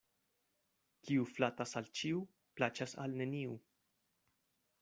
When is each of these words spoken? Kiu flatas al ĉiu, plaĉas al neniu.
Kiu 1.09 1.27
flatas 1.33 1.75
al 1.81 1.91
ĉiu, 2.01 2.23
plaĉas 2.61 2.99
al 3.05 3.15
neniu. 3.23 3.55